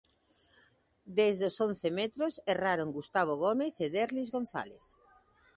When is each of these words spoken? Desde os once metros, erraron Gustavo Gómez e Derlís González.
Desde 1.19 1.45
os 1.49 1.57
once 1.67 1.89
metros, 1.99 2.33
erraron 2.53 2.89
Gustavo 2.97 3.33
Gómez 3.45 3.73
e 3.85 3.87
Derlís 3.95 4.29
González. 4.37 4.83